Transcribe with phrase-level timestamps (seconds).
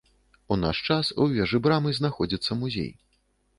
[0.55, 2.93] У наш час у вежы брамы знаходзіцца музей.